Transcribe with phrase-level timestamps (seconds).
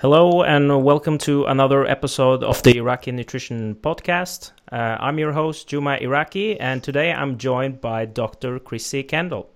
[0.00, 4.52] Hello and welcome to another episode of the Iraki Nutrition Podcast.
[4.70, 8.60] Uh, I'm your host, Juma Iraki, and today I'm joined by Dr.
[8.60, 9.50] Chrissy Kendall.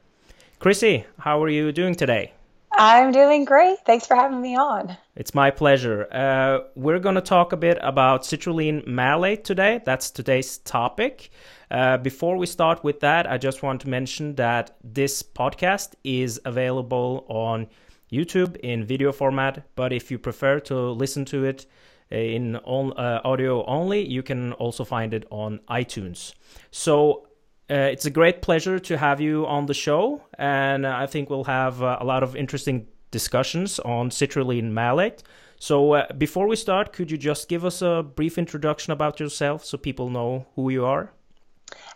[0.59, 2.33] Chrissy, how are you doing today?
[2.75, 3.79] I'm doing great.
[3.85, 4.97] Thanks for having me on.
[5.15, 6.09] It's my pleasure.
[6.11, 9.81] Uh, we're going to talk a bit about citrulline malate today.
[9.85, 11.31] That's today's topic.
[11.71, 16.41] Uh, before we start with that, I just want to mention that this podcast is
[16.45, 17.67] available on
[18.11, 21.67] YouTube in video format, but if you prefer to listen to it
[22.11, 26.35] in on, uh, audio only, you can also find it on iTunes.
[26.71, 27.27] So
[27.71, 31.45] uh, it's a great pleasure to have you on the show, and I think we'll
[31.45, 35.23] have uh, a lot of interesting discussions on citrulline malate.
[35.59, 39.65] So uh, before we start, could you just give us a brief introduction about yourself
[39.65, 41.13] so people know who you are?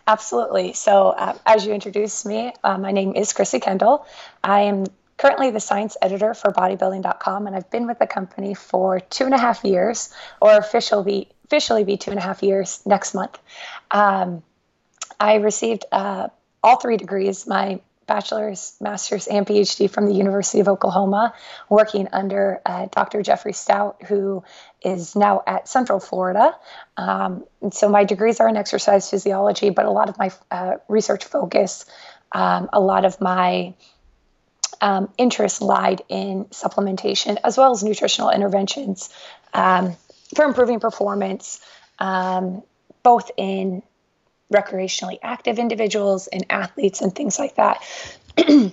[0.07, 0.71] Absolutely.
[0.71, 4.07] So, uh, as you introduced me, uh, my name is Chrissy Kendall.
[4.41, 4.85] I am
[5.17, 9.33] currently the science editor for bodybuilding.com, and I've been with the company for two and
[9.33, 13.37] a half years, or officially officially be two and a half years next month.
[13.91, 14.43] Um,
[15.19, 16.27] I received uh,
[16.63, 21.33] all three degrees my bachelor's, master's, and PhD from the University of Oklahoma,
[21.69, 23.21] working under uh, Dr.
[23.21, 24.43] Jeffrey Stout, who
[24.81, 26.55] is now at Central Florida.
[26.95, 31.25] Um, so my degrees are in exercise physiology, but a lot of my uh, research
[31.25, 31.85] focus,
[32.31, 33.73] um, a lot of my
[34.79, 39.09] um, interest lied in supplementation as well as nutritional interventions
[39.53, 39.95] um,
[40.35, 41.59] for improving performance,
[41.99, 42.63] um,
[43.03, 43.83] both in
[44.53, 47.81] recreationally active individuals and athletes and things like that.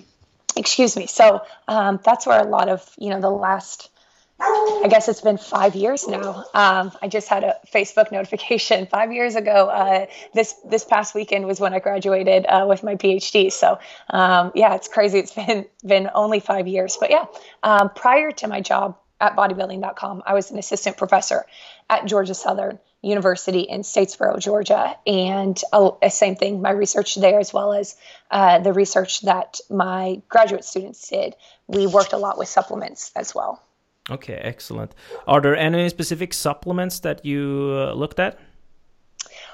[0.55, 1.07] Excuse me.
[1.07, 3.89] So um, that's where a lot of you know the last
[4.37, 6.43] I guess it's been five years now.
[6.53, 9.69] Um, I just had a Facebook notification five years ago.
[9.69, 13.51] Uh, this this past weekend was when I graduated uh, with my PhD.
[13.51, 15.19] So um, yeah, it's crazy.
[15.19, 17.25] It's been been only five years, but yeah.
[17.63, 21.45] Um, prior to my job at bodybuilding.com, I was an assistant professor
[21.89, 26.61] at Georgia Southern University in Statesboro, Georgia, and oh, same thing.
[26.61, 27.95] My research there, as well as
[28.31, 31.35] uh, the research that my graduate students did,
[31.67, 33.61] we worked a lot with supplements as well.
[34.09, 34.93] Okay, excellent.
[35.27, 38.39] Are there any specific supplements that you uh, looked at?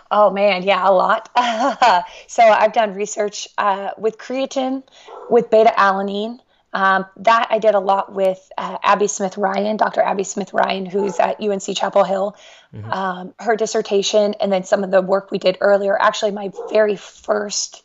[0.09, 1.29] Oh man, yeah, a lot.
[2.27, 4.83] so I've done research uh, with creatine,
[5.29, 6.39] with beta alanine.
[6.73, 10.01] Um, that I did a lot with uh, Abby Smith Ryan, Dr.
[10.01, 12.35] Abby Smith Ryan, who's at UNC Chapel Hill.
[12.73, 12.91] Mm-hmm.
[12.91, 15.97] Um, her dissertation, and then some of the work we did earlier.
[16.01, 17.83] Actually, my very first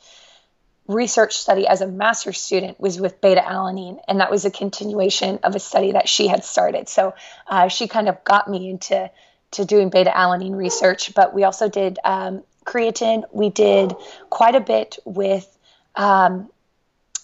[0.86, 5.41] research study as a master's student was with beta alanine, and that was a continuation
[5.42, 6.88] of a study that she had started.
[6.88, 7.14] So
[7.48, 9.10] uh, she kind of got me into
[9.53, 11.14] to doing beta alanine research.
[11.14, 13.24] But we also did um, creatine.
[13.32, 13.94] We did
[14.30, 15.47] quite a bit with,
[15.94, 16.50] um,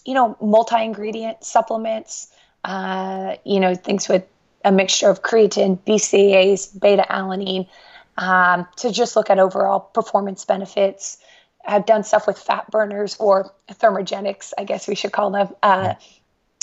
[0.04, 2.28] you know, multi ingredient supplements.
[2.64, 4.24] Uh, you know, things with
[4.64, 7.68] a mixture of creatine, BCAAs, beta alanine,
[8.16, 11.18] um, to just look at overall performance benefits.
[11.64, 15.94] I've done stuff with fat burners or thermogenics, I guess we should call them, uh,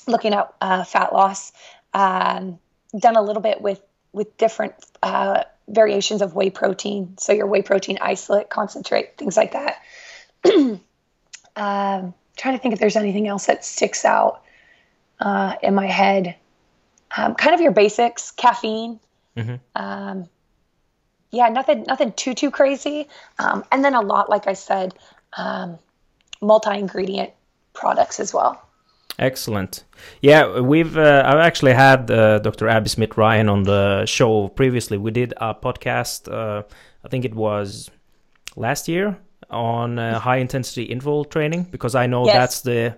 [0.07, 1.51] looking at uh, fat loss.
[1.93, 2.59] Um,
[2.97, 4.73] done a little bit with with different
[5.03, 9.81] uh, variations of whey protein, so your whey protein isolate, concentrate, things like that.
[11.55, 14.41] um, trying to think if there's anything else that sticks out
[15.19, 16.35] uh, in my head.
[17.15, 18.99] Um, kind of your basics, caffeine.
[19.35, 19.55] Mm-hmm.
[19.75, 20.29] Um,
[21.31, 23.07] yeah, nothing, nothing too too crazy.
[23.37, 24.95] Um, and then a lot, like I said,
[25.37, 25.77] um,
[26.41, 27.31] multi ingredient
[27.73, 28.65] products as well.
[29.17, 29.83] Excellent.
[30.21, 32.69] Yeah, we've uh, I've actually had uh, Dr.
[32.69, 34.97] Abby Smith Ryan on the show previously.
[34.97, 36.31] We did a podcast.
[36.31, 36.63] Uh,
[37.03, 37.91] I think it was
[38.55, 42.35] last year on uh, high intensity interval training because I know yes.
[42.35, 42.97] that's the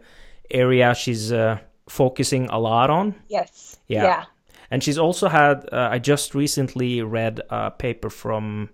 [0.49, 3.15] area she's uh, focusing a lot on.
[3.29, 3.77] Yes.
[3.87, 4.03] Yeah.
[4.03, 4.25] yeah
[4.71, 8.69] and she's also had uh, i just recently read a paper from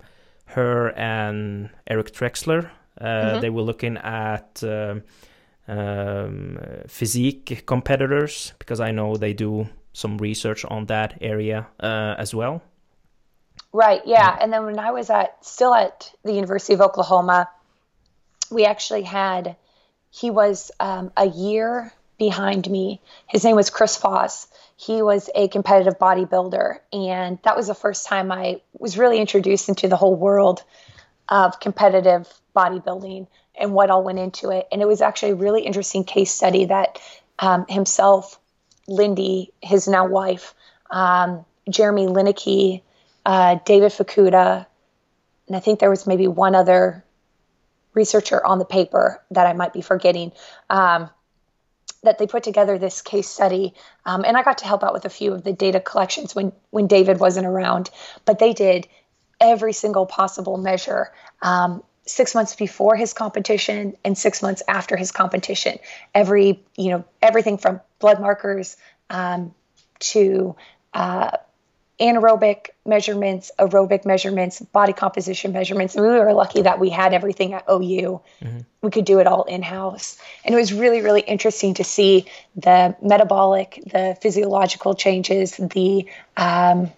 [0.45, 2.69] her and eric trexler
[3.01, 3.41] uh, mm-hmm.
[3.41, 4.95] they were looking at uh,
[5.67, 6.57] um,
[6.87, 12.61] physique competitors because i know they do some research on that area uh, as well
[13.73, 17.49] right yeah and then when i was at still at the university of oklahoma
[18.51, 19.55] we actually had
[20.09, 24.47] he was um, a year behind me his name was Chris Fahs
[24.77, 26.77] he was a competitive bodybuilder.
[26.93, 30.63] And that was the first time I was really introduced into the whole world
[31.27, 33.27] of competitive bodybuilding
[33.59, 34.67] and what all went into it.
[34.71, 37.01] And it was actually a really interesting case study that
[37.39, 38.39] um, himself,
[38.87, 40.53] Lindy, his now wife,
[40.91, 42.83] um, Jeremy Loenneke,
[43.25, 44.67] uh, David Fukuda,
[45.47, 47.03] and I think there was maybe one other
[47.97, 50.31] researcher on the paper that I might be forgetting.
[50.69, 51.09] Um,
[52.03, 53.73] that they put together this case study,
[54.05, 56.53] um, and I got to help out with a few of the data collections when
[56.69, 57.89] when David wasn't around.
[58.23, 58.87] But they did
[59.41, 61.11] every single possible measure
[61.41, 65.79] um, six months before his competition and six months after his competition.
[66.13, 68.77] Every you know everything from blood markers
[69.09, 69.53] um,
[69.99, 70.55] to
[70.93, 71.31] uh,
[71.99, 75.95] anaerobic measurements, aerobic measurements, body composition measurements.
[75.95, 78.21] And we were lucky that we had everything at OU.
[78.41, 78.59] Mm-hmm.
[78.81, 80.19] We could do it all in house.
[80.45, 86.07] And it was really, really interesting to see the metabolic, the physiological changes, the
[86.37, 86.91] um,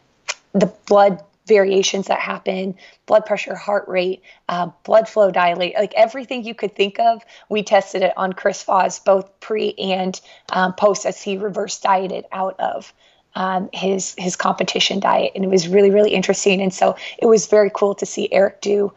[0.53, 2.75] the blood variations that happen,
[3.05, 7.23] blood pressure, heart rate, uh, blood flow dilate, like everything you could think of.
[7.49, 10.19] We tested it on Chris Fahs, both pre and
[10.51, 12.93] um, post as he reverse dieted out of
[13.39, 16.61] um, his his competition diet, and it was really really interesting.
[16.61, 18.93] And so it was very cool to see Eric do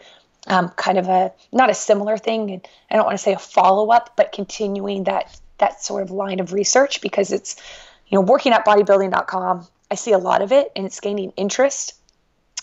[0.49, 3.39] um, kind of a not a similar thing, and I don't want to say a
[3.39, 7.55] follow up, but continuing that that sort of line of research because it's
[8.09, 9.69] you know working at bodybuilding.com.
[9.91, 11.95] I see a lot of it, and it's gaining interest.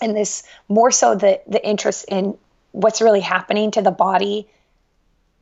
[0.02, 2.38] And this more so the the interest in
[2.74, 4.50] what's really happening to the body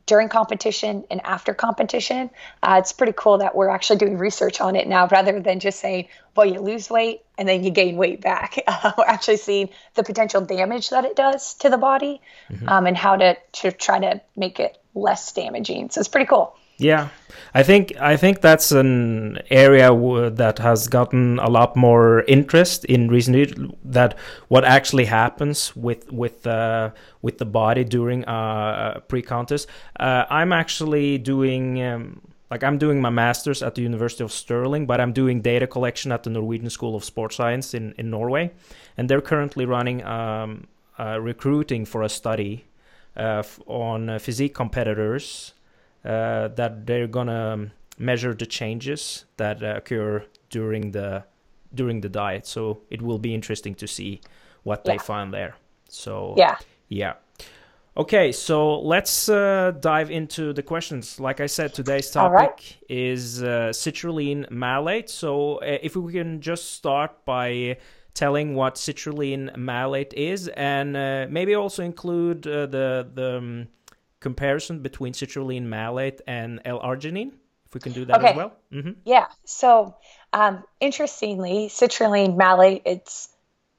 [0.08, 2.30] during competition and after competition.
[2.62, 5.78] Uh, it's pretty cool that we're actually doing research on it now rather than just
[5.78, 8.58] saying, well, you lose weight and then you gain weight back.
[8.68, 12.68] Uh, we're actually seeing the potential damage that it does to the body mm-hmm.
[12.68, 15.90] um, and how to, to try to make it less damaging.
[15.90, 16.54] So it's pretty cool.
[16.78, 17.08] Yeah,
[17.54, 22.84] I think I think that's an area w- that has gotten a lot more interest
[22.84, 23.52] in recent years.
[23.84, 24.16] That
[24.46, 26.90] what actually happens with with uh,
[27.20, 29.68] with the body during a pre-contest.
[29.98, 31.82] Uh, I'm actually doing.
[31.82, 32.20] Um,
[32.50, 36.12] like I'm doing my master's at the University of Stirling, but I'm doing data collection
[36.12, 38.52] at the Norwegian School of Sports Science in, in Norway,
[38.96, 40.66] and they're currently running um,
[40.98, 42.64] uh, recruiting for a study
[43.18, 45.52] uh, on uh, physique competitors
[46.04, 51.24] uh, that they're gonna measure the changes that occur during the
[51.74, 52.46] during the diet.
[52.46, 54.20] So it will be interesting to see
[54.62, 54.92] what yeah.
[54.92, 55.56] they find there.
[55.88, 56.56] So yeah,
[56.88, 57.14] yeah.
[57.96, 61.18] Okay, so let's uh, dive into the questions.
[61.18, 62.76] Like I said, today's topic right.
[62.88, 65.10] is uh, citrulline malate.
[65.10, 67.78] So uh, if we can just start by
[68.14, 73.68] telling what citrulline malate is, and uh, maybe also include uh, the the um,
[74.20, 77.32] comparison between citrulline malate and L-arginine?
[77.66, 78.30] If we can do that okay.
[78.30, 78.52] as well.
[78.72, 78.92] Mm-hmm.
[79.04, 79.26] Yeah.
[79.44, 79.94] So
[80.32, 83.28] um, interestingly, citrulline malate, it's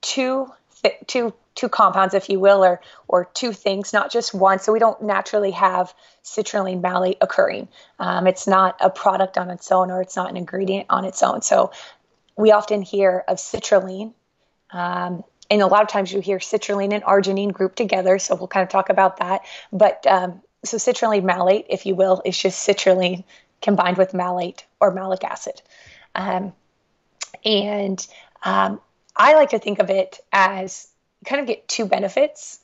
[0.02, 0.48] two
[0.84, 4.60] th- two two compounds, if you will, or or two things, not just one.
[4.60, 5.94] So we don't naturally have
[6.24, 7.68] citrulline malate occurring.
[7.98, 11.24] Um, it's not a product on its own, or it's not an ingredient on its
[11.24, 11.42] own.
[11.42, 11.72] So
[12.38, 14.14] we often hear of citrulline
[14.72, 18.20] um, and a lot of times you hear citrulline and arginine grouped together.
[18.20, 19.42] So we'll kind of talk about that.
[19.72, 23.24] But um, so citrulline malate, if you will, is just citrulline
[23.62, 25.62] combined with malate or malic acid.
[26.16, 26.54] Um,
[27.44, 28.06] and
[28.44, 28.80] um,
[29.16, 30.88] I like to think of it as
[31.26, 32.60] kind of get two benefits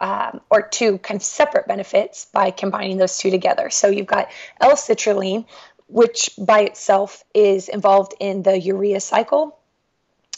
[0.00, 3.70] um, or two kind of separate benefits by combining those two together.
[3.70, 4.30] So you've got
[4.60, 5.46] L-citrulline,
[5.86, 9.59] which by itself is involved in the urea cycle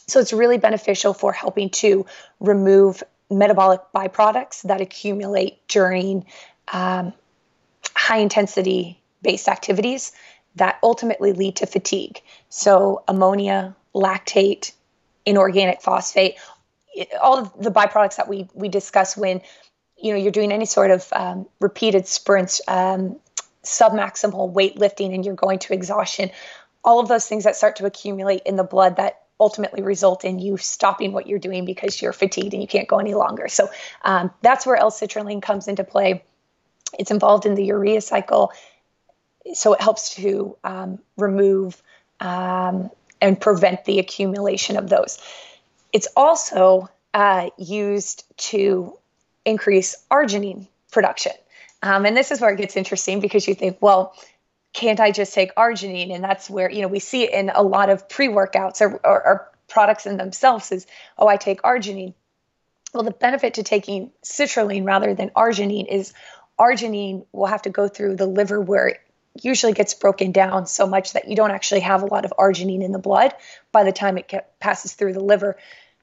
[0.07, 2.07] so it's really beneficial for helping to
[2.41, 6.27] remove metabolic byproducts that accumulate during
[6.73, 7.13] um,
[7.97, 10.13] high intensity based activities
[10.57, 12.21] that ultimately lead to fatigue.
[12.49, 14.73] So ammonia, lactate,
[15.25, 16.35] inorganic phosphate,
[17.21, 19.41] all of the byproducts that we we discuss when
[19.97, 23.19] you know you're doing any sort of um, repeated sprints, um,
[23.65, 26.31] submaximal weightlifting, and you're going to exhaustion.
[26.85, 30.39] All of those things that start to accumulate in the blood that ultimately result in
[30.39, 33.49] you stopping what you're doing because you're fatigued and you can't go any longer.
[33.49, 33.69] So
[34.03, 36.23] um, that's where L-citrulline comes into play.
[36.99, 38.53] It's involved in the urea cycle,
[39.53, 41.83] so it helps to um, remove
[42.21, 45.19] um, and prevent the accumulation of those.
[45.93, 48.97] It's also uh, used to
[49.45, 51.33] increase arginine production.
[51.83, 54.15] Um, and this is where it gets interesting because you think, well,
[54.73, 56.15] can't I just take arginine?
[56.15, 58.95] And that's where, you know, we see it in a lot of pre workouts or,
[59.05, 60.87] or, or, products in themselves is,
[61.17, 62.13] oh, I take arginine.
[62.93, 66.13] Well, the benefit to taking citrulline rather than arginine is
[66.59, 69.01] arginine will have to go through the liver where it
[69.41, 72.85] usually gets broken down so much that you don't actually have a lot of arginine
[72.85, 73.35] in the blood
[73.73, 75.57] by the time it get, passes through the liver.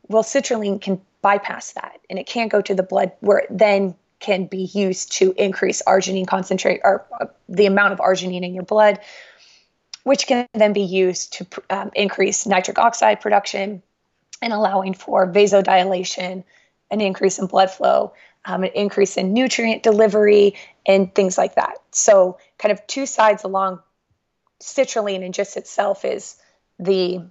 [0.08, 3.94] Well, citrulline can bypass that and it can't go to the blood where it then
[4.20, 8.64] can be used to increase arginine concentrate or uh, the amount of arginine in your
[8.64, 9.00] blood,
[10.04, 13.82] which can then be used to um, increase nitric oxide production
[14.42, 16.44] and allowing for vasodilation,
[16.92, 18.14] an increase in blood flow,
[18.46, 21.76] um, an increase in nutrient delivery, and things like that.
[21.92, 23.80] So, kind of two sides along
[24.62, 26.36] citrulline in just itself is
[26.78, 27.22] the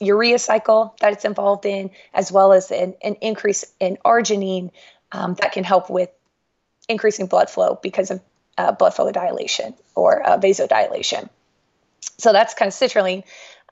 [0.00, 4.70] urea cycle that it's involved in, as well as an, an increase in arginine
[5.12, 6.10] um, that can help with
[6.88, 8.20] increasing blood flow because of
[8.58, 11.28] uh, blood flow dilation or uh, vasodilation.
[12.18, 13.24] So that's kind of citrulline.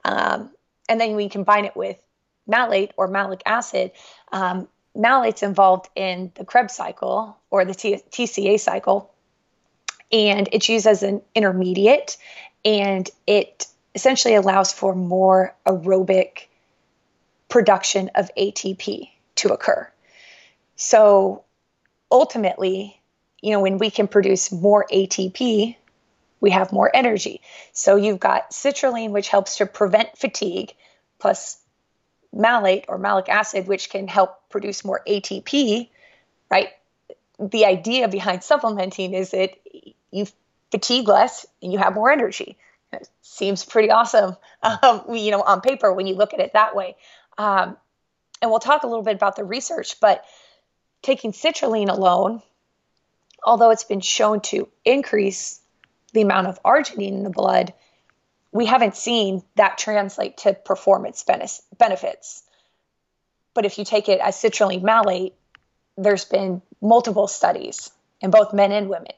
[0.04, 0.50] Um,
[0.88, 1.96] and then we combine it with
[2.46, 3.92] malate or malic acid.
[4.32, 9.12] Um, malate's involved in the Krebs cycle or the T- TCA cycle,
[10.12, 12.16] and it's used as an intermediate,
[12.64, 16.46] and it essentially allows for more aerobic
[17.48, 19.88] production of ATP to occur.
[20.76, 21.44] So
[22.10, 23.00] ultimately,
[23.44, 25.76] you know, when we can produce more ATP,
[26.40, 27.42] we have more energy.
[27.74, 30.72] So you've got citrulline, which helps to prevent fatigue,
[31.18, 31.58] plus
[32.32, 35.90] malate or malic acid, which can help produce more ATP,
[36.50, 36.70] right?
[37.38, 39.50] The idea behind supplementing is that
[40.10, 40.26] you
[40.70, 42.56] fatigue less and you have more energy.
[42.94, 46.74] It seems pretty awesome, um, you know, on paper when you look at it that
[46.74, 46.96] way.
[47.36, 47.76] Um,
[48.40, 50.24] and we'll talk a little bit about the research, but
[51.02, 52.40] taking citrulline alone,
[53.44, 55.60] although it's been shown to increase
[56.12, 57.72] the amount of arginine in the blood,
[58.52, 62.42] we haven't seen that translate to performance benefits.
[63.52, 65.34] But if you take it as citrulline malate,
[65.96, 69.12] there's been multiple studies in both men and women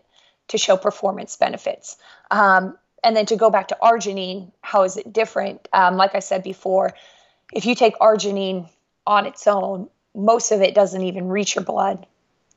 [0.49, 1.97] to show performance benefits.
[2.31, 5.69] Um, and then to go back to arginine, how is it different?
[5.73, 6.95] Um, like I said before,
[7.53, 8.69] if you take arginine
[9.07, 12.07] on its own, most of it doesn't even reach your blood.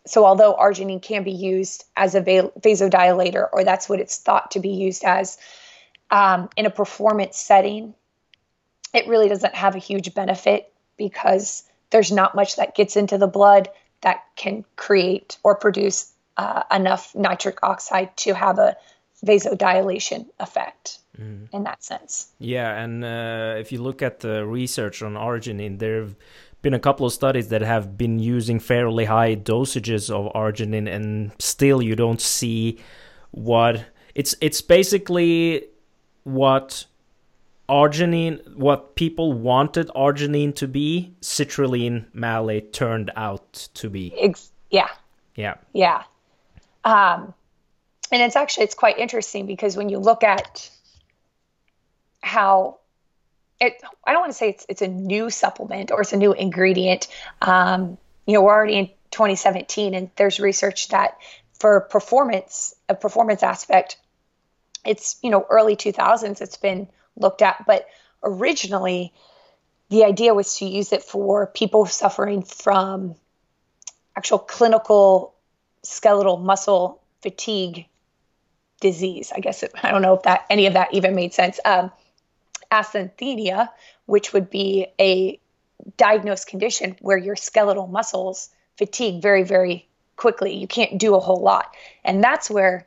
[0.06, 4.60] So, although arginine can be used as a vasodilator, or that's what it's thought to
[4.60, 5.38] be used as,
[6.10, 7.94] um, in a performance setting,
[8.94, 13.28] it really doesn't have a huge benefit because there's not much that gets into the
[13.28, 13.70] blood
[14.02, 18.78] that can create or produce uh, enough nitric oxide to have a
[19.26, 21.48] vasodilation effect mm.
[21.52, 22.32] in that sense.
[22.40, 26.16] Yeah, and uh, if you look at the research on arginine, there have
[26.62, 31.32] been a couple of studies that have been using fairly high dosages of arginine, and
[31.40, 32.80] still you don't see
[33.32, 33.86] what
[34.16, 34.36] it's.
[34.42, 35.66] It's basically
[36.24, 36.86] what
[37.70, 44.14] arginine, what people wanted arginine to be, citrulline malate turned out to be.
[44.20, 44.90] Ex- yeah.
[45.36, 45.56] Yeah.
[45.74, 46.04] Yeah.
[46.84, 47.34] Um,
[48.12, 50.70] and it's actually it's quite interesting because when you look at
[52.22, 52.79] how
[53.60, 56.34] it, I don't want to say it's it's a new supplement or it's a new
[56.34, 57.08] ingredient.
[57.42, 61.18] Um, you know, we're already in 2017, and there's research that
[61.60, 63.98] for performance, a performance aspect,
[64.86, 67.88] it's you know early 2000s it's been looked at but
[68.24, 69.14] originally
[69.90, 73.16] the idea was to use it for people suffering from
[74.16, 75.36] actual clinical
[75.84, 77.86] skeletal muscle fatigue
[78.82, 81.60] disease i guess it, i don't know if that any of that even made sense
[81.66, 81.92] um,
[82.72, 83.70] asthenia
[84.06, 85.40] which would be a
[85.98, 90.54] diagnosed condition where your skeletal muscles fatigue very very quickly.
[90.54, 91.74] You can't do a whole lot.
[92.04, 92.86] And that's where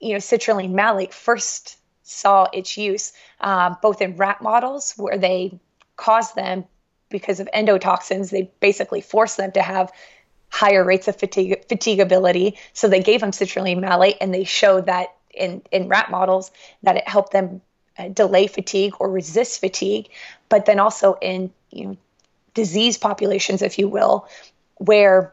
[0.00, 5.58] you know, citrulline malate first saw its use um, both in rat models where they
[5.96, 6.64] caused them
[7.08, 9.92] because of endotoxins, they basically forced them to have
[10.50, 12.58] higher rates of fatigue, fatigability.
[12.72, 16.50] So they gave them citrulline malate and they showed that in, in rat models
[16.82, 17.62] that it helped them
[18.12, 20.08] delay fatigue or resist fatigue.
[20.48, 21.96] But then also in you know,
[22.54, 24.28] disease populations, if you will,
[24.76, 25.32] where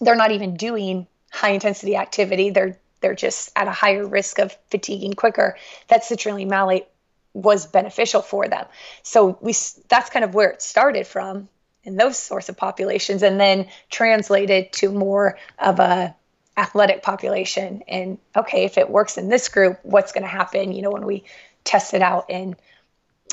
[0.00, 4.56] they're not even doing high intensity activity, they're they're just at a higher risk of
[4.70, 5.58] fatiguing quicker,
[5.88, 6.86] that citrulline malate
[7.34, 8.64] was beneficial for them.
[9.02, 9.52] So we
[9.88, 11.48] that's kind of where it started from
[11.82, 16.14] in those sorts of populations, and then translated to more of a
[16.56, 17.82] athletic population.
[17.88, 20.72] And okay, if it works in this group, what's going to happen?
[20.72, 21.24] You know, when we
[21.64, 22.56] test it out in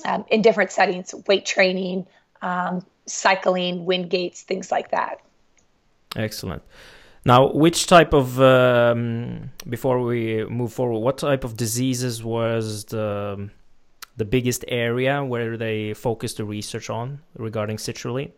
[0.05, 2.07] um, in different settings, weight training,
[2.41, 5.21] um, cycling, Wingates, things like that.
[6.15, 6.63] Excellent.
[7.23, 13.49] Now, which type of um, before we move forward, what type of diseases was the
[14.17, 18.31] the biggest area where they focused the research on regarding citrulline?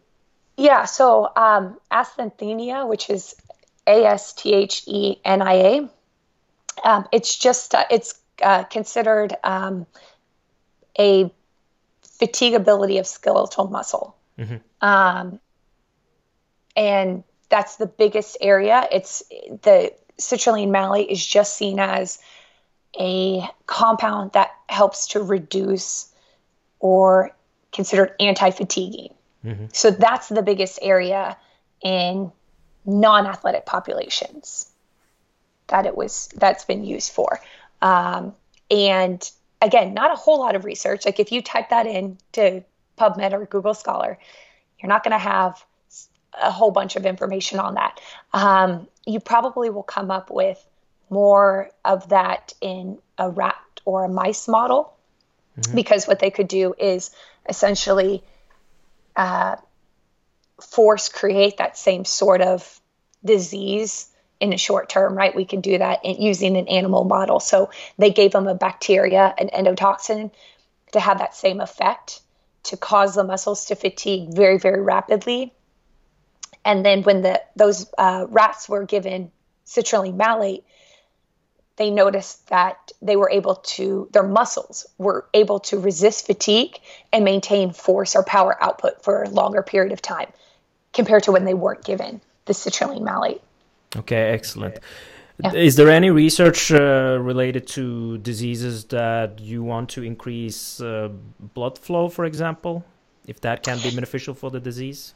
[0.58, 3.36] Yeah, so um, asthenia, which is
[3.88, 5.90] A S T H E N I A,
[6.84, 9.86] um, it's just uh, it's uh, considered um,
[10.98, 11.32] a
[12.20, 14.58] fatigability of skeletal muscle, mm-hmm.
[14.82, 15.40] Um,
[16.76, 18.88] and that's the biggest area.
[18.92, 19.24] It's
[19.62, 22.20] the citrulline malate is just seen as
[23.00, 26.12] a compound that helps to reduce
[26.80, 27.36] or
[27.72, 29.14] considered anti-fatiguing.
[29.46, 29.66] Mm-hmm.
[29.74, 31.38] So that's the biggest area
[31.82, 32.32] in
[32.86, 34.70] non-athletic populations
[35.68, 37.40] that it was that's been used for.
[37.84, 38.34] Um,
[38.72, 39.30] and
[39.62, 41.06] again, not a whole lot of research.
[41.06, 42.64] Like if you type that in to
[42.98, 44.18] PubMed or Google Scholar,
[44.80, 45.64] you're not going to have
[46.42, 48.00] a whole bunch of information on that.
[48.34, 50.66] Um, you probably will come up with
[51.10, 54.96] more of that in a rat or a mice model
[55.60, 55.76] mm-hmm.
[55.76, 57.12] because what they could do is
[57.48, 58.24] essentially
[59.16, 59.58] uh,
[60.72, 62.80] force create that same sort of
[63.24, 64.08] disease
[64.44, 65.34] in a short term, right?
[65.34, 67.40] We can do that in, using an animal model.
[67.40, 70.32] So they gave them a bacteria, an endotoxin,
[70.92, 72.20] to have that same effect
[72.64, 75.54] to cause the muscles to fatigue very, very rapidly.
[76.66, 79.32] And then when the those uh, rats were given
[79.66, 80.66] citrulline malate,
[81.78, 86.78] they noticed that they were able to their muscles were able to resist fatigue
[87.14, 90.32] and maintain force or power output for a longer period of time
[90.92, 93.42] compared to when they weren't given the citrulline malate.
[93.96, 94.80] Okay, excellent.
[95.44, 95.54] Yeah.
[95.54, 101.10] Is there any research uh, related to diseases that you want to increase uh,
[101.54, 102.86] blood flow, for example,
[103.26, 105.16] if that can be beneficial for the disease?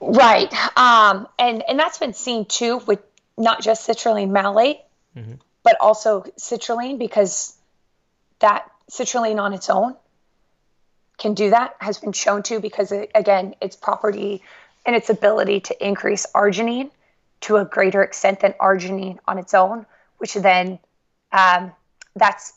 [0.00, 3.00] Right, um, and and that's been seen too with
[3.36, 4.78] not just citrulline malate,
[5.16, 5.34] mm-hmm.
[5.64, 7.56] but also citrulline because
[8.38, 9.96] that citrulline on its own
[11.18, 14.40] can do that has been shown to because it, again its property
[14.86, 16.90] and its ability to increase arginine
[17.40, 19.86] to a greater extent than arginine on its own,
[20.18, 20.78] which then
[21.32, 21.72] um,
[22.16, 22.52] that's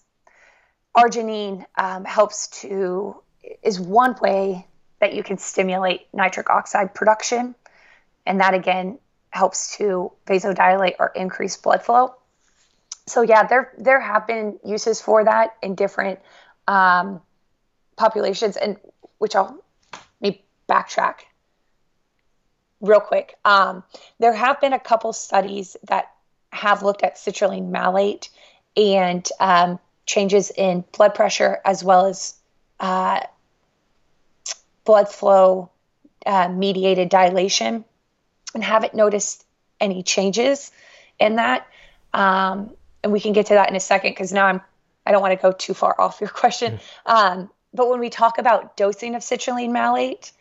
[0.96, 3.16] arginine um, helps to
[3.64, 4.68] is one way
[5.00, 7.56] that you can stimulate nitric oxide production,
[8.26, 12.14] and that again helps to vasodilate or increase blood flow.
[13.08, 16.20] So yeah, there there have been uses for that in different
[16.68, 17.22] um,
[17.98, 18.78] populations, and
[19.18, 19.64] which I'll
[20.20, 21.22] me backtrack
[22.82, 23.36] real quick.
[23.46, 23.84] Um,
[24.20, 26.12] there have been a couple studies that
[26.52, 28.30] have looked at citrulline malate
[28.76, 32.36] and um, changes in blood pressure as well as
[32.80, 33.22] uh,
[34.84, 35.70] blood flow
[36.26, 37.86] uh, mediated dilation
[38.54, 39.46] and haven't noticed
[39.80, 40.72] any changes
[41.20, 41.68] in that.
[42.14, 42.72] Um,
[43.04, 44.62] and we can get to that in a second because now I'm
[45.06, 46.80] I don't want to go too far off your question.
[47.08, 47.50] Mm.
[47.74, 50.32] but when we talk about dosing of citrulline malate,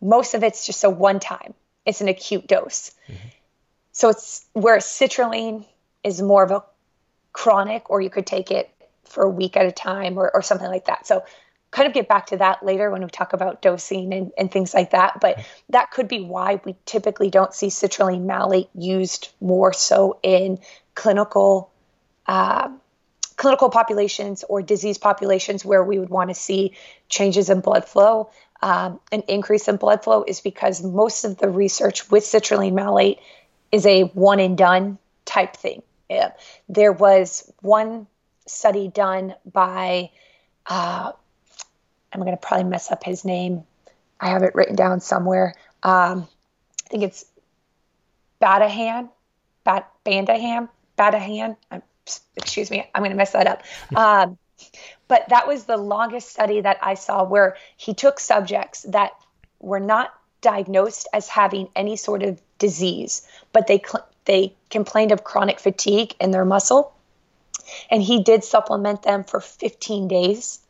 [0.00, 1.54] most of it's just a one time
[1.88, 2.92] it's an acute dose.
[3.08, 3.28] Mm-hmm.
[3.92, 5.66] So it's where citrulline
[6.04, 6.62] is more of a
[7.32, 8.70] chronic, or you could take it
[9.04, 11.06] for a week at a time or, or something like that.
[11.06, 11.24] So
[11.70, 14.74] kind of get back to that later when we talk about dosing and, and things
[14.74, 15.20] like that.
[15.20, 20.58] But that could be why we typically don't see citrulline malate used more so in
[20.94, 21.70] clinical
[22.26, 22.68] uh,
[23.36, 26.74] clinical populations or disease populations where we would want to see
[27.08, 31.48] changes in blood flow um, an increase in blood flow is because most of the
[31.48, 33.18] research with citrulline malate
[33.70, 35.82] is a one and done type thing.
[36.08, 36.32] Yeah.
[36.68, 38.06] There was one
[38.46, 40.10] study done by,
[40.66, 41.12] uh,
[42.12, 43.64] I'm going to probably mess up his name.
[44.20, 45.54] I have it written down somewhere.
[45.82, 46.26] Um,
[46.86, 47.26] I think it's
[48.40, 49.10] Badahan,
[49.64, 50.68] Bat, Bandahan,
[50.98, 51.56] Badahan.
[52.36, 53.62] excuse me, I'm going to mess that up.
[53.94, 54.38] Um,
[55.08, 59.12] but that was the longest study that I saw where he took subjects that
[59.60, 65.24] were not diagnosed as having any sort of disease, but they cl- they complained of
[65.24, 66.92] chronic fatigue in their muscle,
[67.90, 70.60] and he did supplement them for 15 days.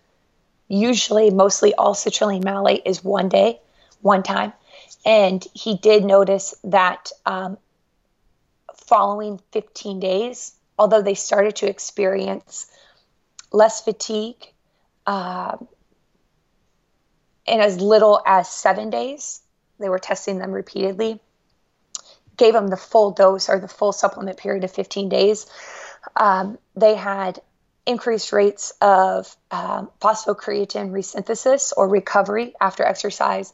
[0.68, 3.60] Usually, mostly all citrulline malate is one day,
[4.00, 4.52] one time,
[5.04, 7.58] and he did notice that um,
[8.74, 12.70] following 15 days, although they started to experience
[13.52, 14.52] less fatigue
[15.06, 15.56] uh,
[17.46, 19.40] in as little as seven days.
[19.78, 21.20] They were testing them repeatedly.
[22.36, 25.46] Gave them the full dose or the full supplement period of 15 days.
[26.16, 27.40] Um, they had
[27.86, 33.52] increased rates of um, phosphocreatine resynthesis or recovery after exercise.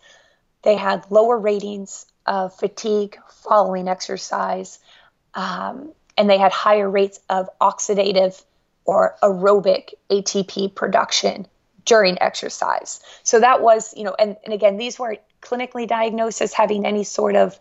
[0.63, 4.81] They had lower ratings of fatigue following exercise,
[5.35, 8.43] um, and they had higher rates of oxidative
[8.85, 11.47] or aerobic ATP production
[11.85, 13.01] during exercise.
[13.23, 17.05] So that was, you know, and, and again, these weren't clinically diagnosed as having any
[17.05, 17.59] sort of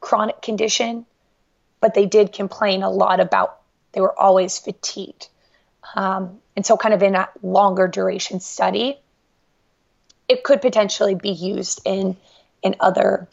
[0.00, 1.06] chronic condition,
[1.80, 3.58] but they did complain a lot about
[3.92, 5.28] they were always fatigued.
[5.94, 8.98] Um, and so, kind of in a longer duration study,
[10.28, 12.16] it could potentially be used in
[12.62, 13.28] in other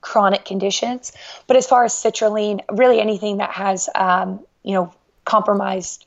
[0.00, 1.12] chronic conditions.
[1.46, 6.06] But as far as citrulline, really anything that has, um, you know, compromised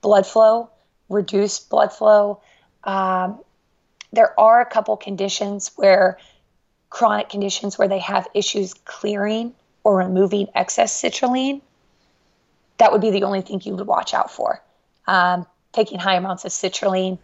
[0.00, 0.70] blood flow,
[1.08, 2.40] reduced blood flow.
[2.84, 3.40] Um,
[4.12, 6.18] there are a couple conditions where
[6.90, 11.60] chronic conditions where they have issues clearing or removing excess citrulline,
[12.78, 14.62] that would be the only thing you would watch out for.
[15.06, 17.18] Um, taking high amounts of citrulline,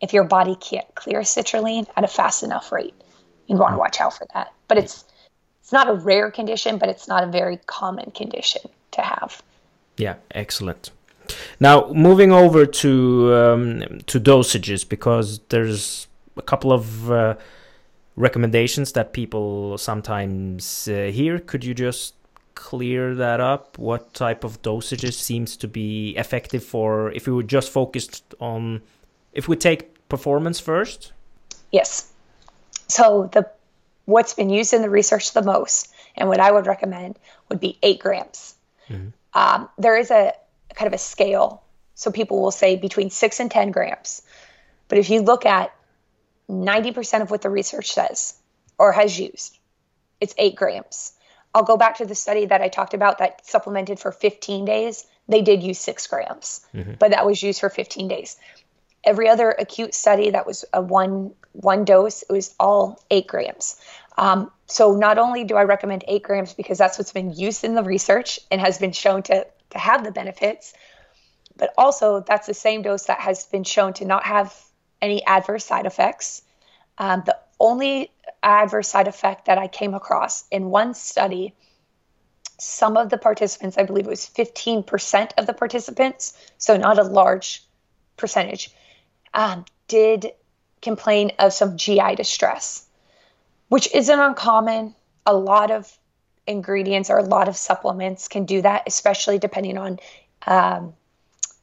[0.00, 2.94] if your body can't clear citrulline at a fast enough rate,
[3.46, 4.52] you'd want to watch out for that.
[4.68, 5.04] But it's
[5.62, 9.42] it's not a rare condition, but it's not a very common condition to have.
[9.96, 10.90] Yeah, excellent.
[11.60, 17.36] Now moving over to um, to dosages because there's a couple of uh,
[18.16, 21.38] recommendations that people sometimes uh, hear.
[21.38, 22.14] Could you just
[22.54, 23.78] clear that up?
[23.78, 28.82] What type of dosages seems to be effective for if we were just focused on
[29.32, 31.12] if we take performance first?
[31.72, 32.12] Yes.
[32.88, 33.50] So the
[34.04, 37.78] what's been used in the research the most, and what I would recommend would be
[37.82, 38.54] eight grams.
[38.88, 39.08] Mm-hmm.
[39.34, 40.32] Um, there is a
[40.74, 41.62] kind of a scale,
[41.94, 44.22] so people will say between six and ten grams.
[44.88, 45.74] But if you look at
[46.48, 48.34] 90% of what the research says
[48.78, 49.58] or has used,
[50.20, 51.12] it's eight grams.
[51.54, 55.06] I'll go back to the study that I talked about that supplemented for 15 days.
[55.28, 56.94] They did use six grams, mm-hmm.
[56.98, 58.36] but that was used for 15 days.
[59.04, 63.80] Every other acute study that was a one one dose, it was all eight grams.
[64.18, 67.74] Um, so not only do I recommend eight grams because that's what's been used in
[67.74, 70.72] the research and has been shown to to have the benefits,
[71.56, 74.54] but also that's the same dose that has been shown to not have
[75.02, 76.42] any adverse side effects.
[76.96, 78.10] Um, the only
[78.42, 81.54] adverse side effect that I came across in one study,
[82.58, 87.02] some of the participants, I believe it was 15% of the participants, so not a
[87.02, 87.64] large
[88.16, 88.70] percentage,
[89.32, 90.32] um, did
[90.80, 92.86] complain of some GI distress,
[93.68, 94.94] which isn't uncommon.
[95.26, 95.90] A lot of
[96.46, 99.98] ingredients or a lot of supplements can do that, especially depending on
[100.46, 100.94] um,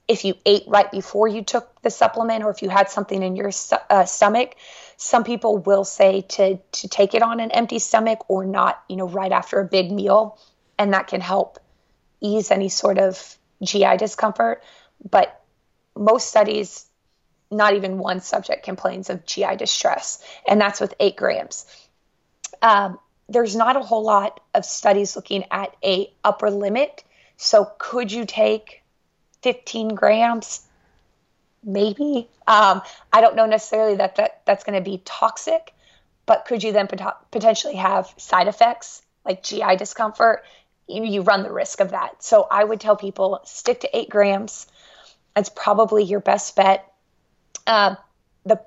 [0.07, 3.35] if you ate right before you took the supplement or if you had something in
[3.35, 3.51] your
[3.89, 4.55] uh, stomach.
[4.97, 8.95] Some people will say to to take it on an empty stomach or not you
[8.95, 10.37] know right after a big meal
[10.77, 11.59] and that can help
[12.19, 14.63] ease any sort of gi discomfort.
[15.09, 15.41] But
[15.95, 16.85] most studies
[17.49, 21.65] not even one subject complains of gi distress and that's with eight grams
[22.62, 27.04] um, there's not a whole lot of studies looking at a upper limit
[27.41, 28.84] so could you take
[29.41, 30.62] 15 grams,
[31.63, 32.30] maybe.
[32.45, 35.74] Um, I don't know necessarily that, that that's going to be toxic,
[36.28, 40.43] but could you then pot- potentially have side effects like GI discomfort?
[40.88, 42.21] You, you run the risk of that.
[42.21, 44.67] So I would tell people stick to eight grams.
[45.36, 46.93] It's probably your best bet.
[47.65, 47.95] Uh,
[48.45, 48.62] the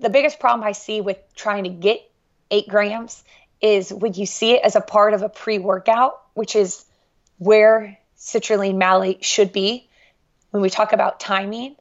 [0.00, 2.07] the biggest problem I see with trying to get
[2.50, 3.22] eight grams
[3.60, 6.84] is when you see it as a part of a pre workout, which is
[7.38, 9.88] where citrulline malate should be.
[10.50, 11.76] When we talk about timing,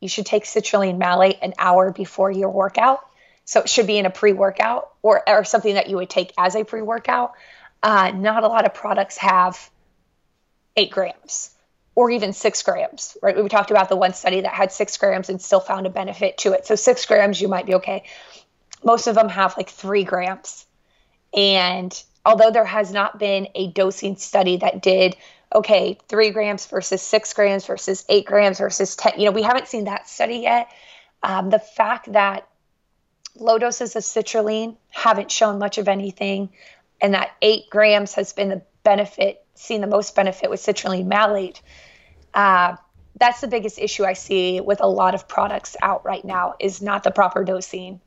[0.00, 3.00] you should take citrulline malate an hour before your workout.
[3.44, 6.32] So it should be in a pre workout or, or something that you would take
[6.38, 7.32] as a pre workout.
[7.82, 9.70] Uh, not a lot of products have
[10.76, 11.50] eight grams
[11.94, 13.36] or even six grams, right?
[13.36, 16.38] We talked about the one study that had six grams and still found a benefit
[16.38, 16.64] to it.
[16.64, 18.04] So six grams, you might be okay.
[18.84, 20.66] Most of them have like three grams.
[21.34, 21.92] And
[22.24, 25.16] although there has not been a dosing study that did
[25.54, 29.14] okay, three grams versus six grams versus eight grams versus 10.
[29.18, 30.70] You know, we haven't seen that study yet.
[31.22, 32.48] Um, the fact that
[33.34, 36.50] low doses of citrulline haven't shown much of anything,
[37.00, 41.62] and that eight grams has been the benefit, seen the most benefit with citrulline malate.
[42.34, 42.76] Uh,
[43.18, 46.82] that's the biggest issue I see with a lot of products out right now is
[46.82, 48.00] not the proper dosing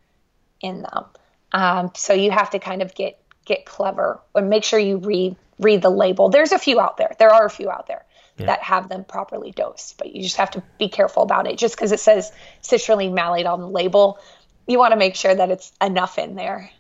[0.62, 1.06] in them.
[1.52, 5.36] Um, so you have to kind of get get clever and make sure you read
[5.60, 6.30] read the label.
[6.30, 7.16] There's a few out there.
[7.20, 8.06] There are a few out there
[8.38, 8.48] yeah.
[8.48, 11.58] that have them properly dosed, but you just have to be careful about it.
[11.58, 14.20] Just because it says citrulline malate on the label,
[14.68, 16.72] you want to make sure that it's enough in there.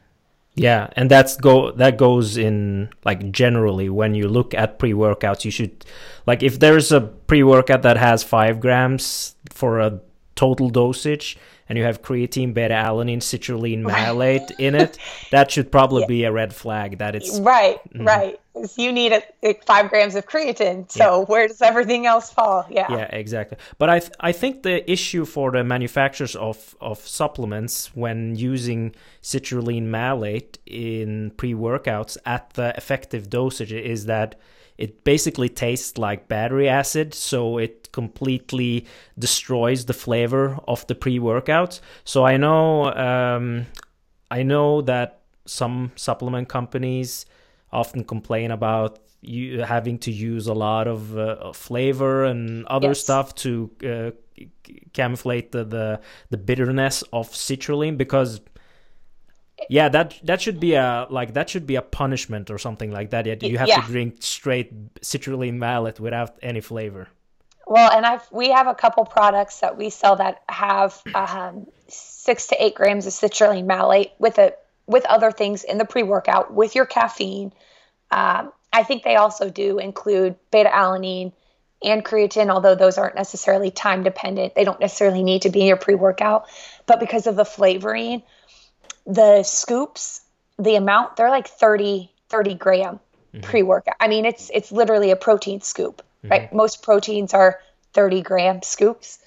[0.53, 5.51] Yeah, and that's go that goes in like generally when you look at pre-workouts, you
[5.51, 5.85] should
[6.27, 10.01] like if there's a pre-workout that has five grams for a
[10.35, 11.37] total dosage,
[11.71, 14.97] and you have creatine, beta alanine, citrulline malate in it,
[15.31, 16.07] that should probably yeah.
[16.07, 18.05] be a red flag that it's right, mm-hmm.
[18.05, 18.40] right.
[18.77, 20.91] You need a, like five grams of creatine.
[20.91, 21.25] So yeah.
[21.25, 22.65] where does everything else fall?
[22.69, 23.57] Yeah, yeah, exactly.
[23.77, 28.93] But I th- I think the issue for the manufacturers of of supplements when using
[29.21, 34.35] citrulline malate in pre workouts at the effective dosage is that
[34.81, 38.87] it basically tastes like battery acid, so it completely
[39.19, 41.79] destroys the flavor of the pre-workout.
[42.03, 43.67] So I know, um,
[44.31, 47.27] I know that some supplement companies
[47.71, 53.01] often complain about you having to use a lot of uh, flavor and other yes.
[53.01, 54.11] stuff to uh,
[54.93, 58.41] camouflage the, the the bitterness of citrulline because
[59.69, 63.11] yeah, that that should be a like that should be a punishment or something like
[63.11, 63.43] that.
[63.43, 63.81] You have Yeah.
[63.81, 67.07] to drink straight citrulline malate without any flavor.
[67.67, 72.47] Well, and I've we have a couple products that we sell that have um, six
[72.47, 74.53] to eight grams of citrulline malate with a
[74.91, 77.53] with other things in the pre workout with your caffeine.
[78.11, 81.33] Um, I think they also do include beta alanine
[81.83, 84.53] and creatine, although those aren't necessarily time dependent.
[84.53, 86.45] They don't necessarily need to be in your pre workout,
[86.85, 88.23] but because of the flavoring,
[89.05, 90.21] the scoops,
[90.59, 92.99] the amount they're like 30 30 gram
[93.41, 93.95] pre workout.
[93.99, 96.53] I mean, it's it's literally a protein scoop right?
[96.53, 97.59] Most proteins are
[97.93, 99.19] 30 gram scoops.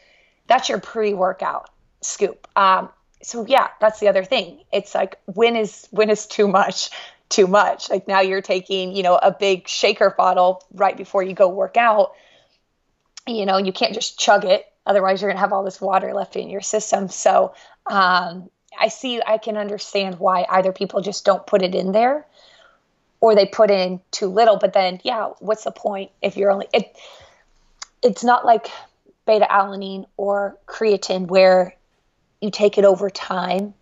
[0.46, 1.70] That's your pre workout
[2.02, 2.46] scoop.
[2.56, 2.88] Um,
[3.24, 4.60] so yeah, that's the other thing.
[4.72, 6.90] It's like when is when is too much
[7.28, 7.90] too much?
[7.90, 11.76] Like now you're taking you know a big shaker bottle right before you go work
[11.76, 12.12] out.
[13.26, 16.36] You know you can't just chug it, otherwise you're gonna have all this water left
[16.36, 17.08] in your system.
[17.08, 17.54] So
[17.86, 22.26] um, I see, I can understand why either people just don't put it in there
[23.20, 24.58] or they put in too little.
[24.58, 26.96] But then, yeah, what's the point if you're only it?
[28.02, 28.68] It's not like
[29.26, 31.74] beta alanine or creatine where
[32.44, 33.72] you take it over time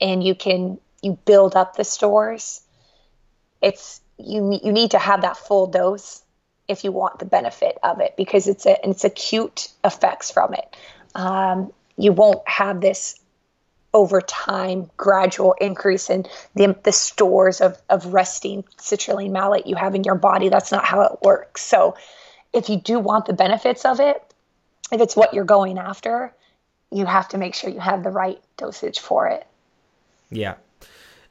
[0.00, 2.62] and you can you build up the stores.
[3.60, 6.22] It's you you need to have that full dose
[6.66, 10.76] if you want the benefit of it because it's a it's acute effects from it.
[11.14, 13.20] Um, you won't have this
[13.92, 19.94] over time gradual increase in the, the stores of, of resting citrulline malate you have
[19.94, 20.48] in your body.
[20.48, 21.62] That's not how it works.
[21.62, 21.96] So
[22.52, 24.20] if you do want the benefits of it,
[24.90, 26.34] if it's what you're going after,
[26.94, 29.46] you have to make sure you have the right dosage for it.
[30.30, 30.54] Yeah.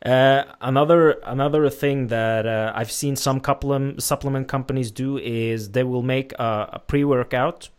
[0.06, 5.84] Uh, another another thing that uh, I've seen some supplement supplement companies do is they
[5.86, 7.70] will make a, a pre workout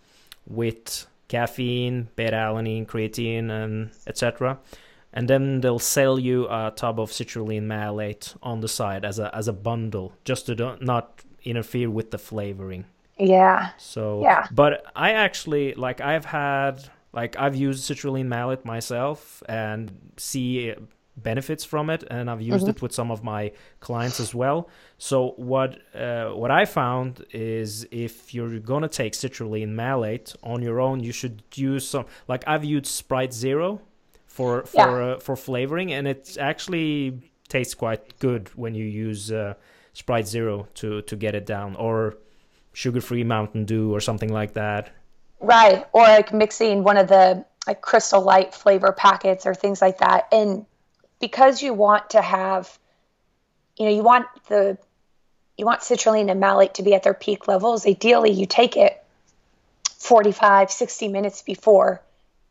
[0.47, 4.59] with caffeine, beta alanine, creatine, and etc.
[5.13, 9.35] And then they'll sell you a tub of citrulline malate on the side as a
[9.37, 12.87] as a bundle, just to not interfere with the flavoring.
[13.19, 13.71] Yeah.
[13.77, 14.47] So Yeah.
[14.51, 20.75] but I actually like I've had like I've used citrulline malate myself and see
[21.17, 24.69] benefits from it and I've used it with some of my clients as well.
[24.99, 30.81] So what uh, what I found is if you're gonna take citrulline malate on your
[30.81, 33.81] own, you should use some like I've used Sprite Zero
[34.27, 35.07] for for Yeah.
[35.15, 39.55] uh, for flavoring and it actually tastes quite good when you use uh,
[39.93, 42.17] Sprite Zero to to get it down or
[42.73, 44.91] sugar-free Mountain Dew or something like that.
[45.45, 45.87] Right.
[45.93, 50.29] Or like mixing one of the like crystal light flavor packets or things like that.
[50.33, 50.67] And
[51.21, 52.79] because you want to have,
[53.77, 54.79] you know, you want the,
[55.57, 57.87] you want citrulline and malate to be at their peak levels.
[57.87, 59.03] Ideally, you take it
[59.99, 62.03] 45, 60 minutes before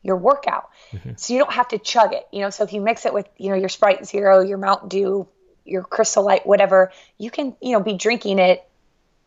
[0.01, 0.69] your workout.
[0.91, 1.11] Mm-hmm.
[1.17, 2.49] So you don't have to chug it, you know.
[2.49, 5.27] So if you mix it with, you know, your Sprite Zero, your Mountain Dew,
[5.65, 8.67] your Crystal Light, whatever, you can, you know, be drinking it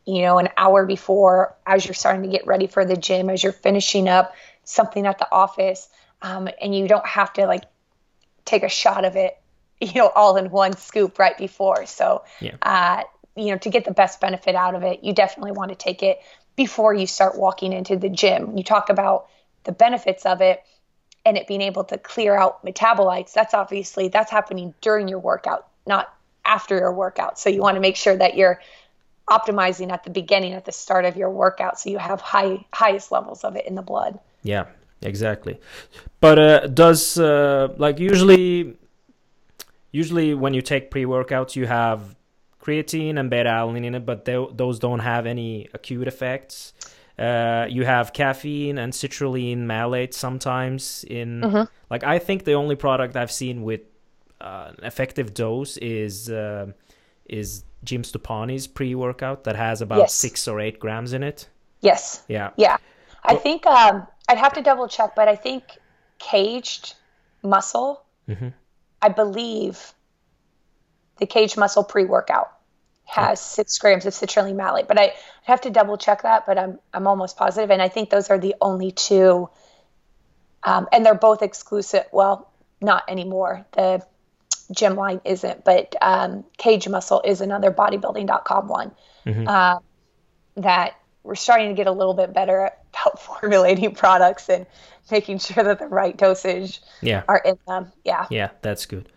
[0.06, 3.42] you know, an hour before as you're starting to get ready for the gym, as
[3.42, 5.88] you're finishing up something at the office.
[6.22, 7.64] Um, and you don't have to like
[8.44, 9.36] take a shot of it,
[9.80, 11.86] you know, all in one scoop right before.
[11.86, 12.54] So, Yeah.
[12.62, 13.02] uh,
[13.34, 16.02] you know, to get the best benefit out of it, you definitely want to take
[16.02, 16.20] it
[16.54, 18.56] before you start walking into the gym.
[18.56, 19.26] You talk about
[19.64, 20.62] the benefits of it
[21.26, 23.32] and it being able to clear out metabolites.
[23.32, 26.14] That's obviously that's happening during your workout, not
[26.44, 27.38] after your workout.
[27.38, 28.60] So you want to make sure that you're
[29.28, 33.10] optimizing at the beginning at the start of your workout so you have high highest
[33.10, 34.66] levels of it in the blood Yeah,
[35.02, 35.60] exactly.
[36.20, 38.76] But uh, does uh, like usually
[39.90, 42.14] usually when you take pre-workouts you have
[42.60, 46.72] creatine and beta alanine in it, but tho- those don't have any acute effects.
[47.18, 53.16] Uh, you have caffeine and citrulline malate sometimes in like I think the only product
[53.16, 53.80] I've seen with
[54.40, 56.66] uh, an effective dose is uh,
[57.24, 60.14] is Jim Stoppani's pre-workout that has about Yes.
[60.14, 61.48] six or eight grams in it.
[61.80, 62.50] yes Yeah.
[62.56, 62.78] yeah
[63.24, 65.62] i think um i'd have to double check but i think
[66.18, 66.94] Kaged
[67.42, 68.02] Muscle
[69.02, 69.92] i believe
[71.18, 72.50] the Kaged Muscle pre-workout
[73.04, 75.12] has six grams of citrulline malate but I, i'd
[75.44, 78.38] have to double check that but i'm i'm almost positive and i think those are
[78.38, 79.48] the only two
[80.64, 84.04] um, and they're both exclusive well not anymore the
[84.72, 88.92] JYM line isn't but um, Kaged Muscle is another bodybuilding.com one
[89.48, 89.78] uh,
[90.56, 94.66] that we're starting to get a little bit better about formulating products and
[95.10, 97.22] making sure that the right dosage Yeah.
[97.28, 99.08] are in them yeah Yeah, that's good.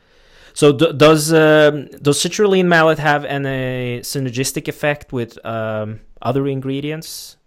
[0.53, 7.37] So d- does um, does citrulline malate have any synergistic effect with um, other ingredients?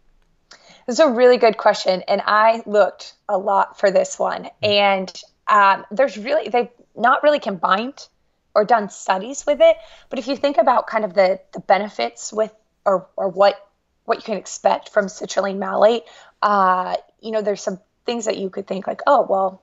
[0.86, 4.48] This is a really good question, and I looked a lot for this one.
[4.62, 5.12] And
[5.48, 8.06] um, there's really they not really combined
[8.54, 9.76] or done studies with it.
[10.10, 12.52] But if you think about kind of the the benefits with
[12.84, 13.56] or or what
[14.04, 16.02] what you can expect from citrulline malate,
[16.42, 19.62] uh, you know, there's some things that you could think like, oh well,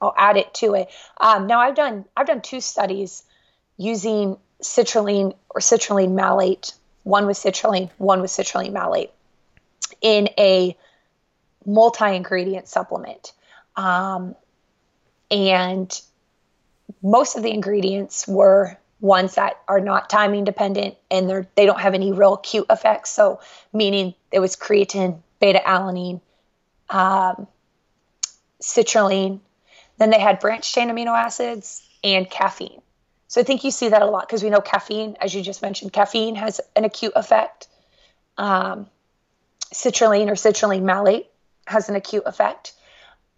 [0.00, 0.88] I'll add it to it.
[1.18, 3.22] Um, now I've done I've done two studies
[3.76, 9.10] using citrulline or citrulline malate, one with citrulline, one with citrulline malate,
[10.00, 10.76] in a
[11.64, 13.32] multi-ingredient supplement.
[13.76, 14.34] Um,
[15.30, 16.00] and
[17.02, 21.80] most of the ingredients were ones that are not timing dependent and they're they don't
[21.80, 23.10] have any real acute effects.
[23.10, 23.40] So
[23.72, 26.20] meaning it was creatine, beta alanine,
[26.90, 27.46] um,
[28.60, 29.40] citrulline.
[29.98, 32.82] Then they had branched chain amino acids and caffeine.
[33.28, 35.62] So I think you see that a lot because we know caffeine, as you just
[35.62, 37.68] mentioned, caffeine has an acute effect.
[38.36, 38.88] Um,
[39.72, 41.26] citrulline or citrulline malate
[41.66, 42.72] has an acute effect.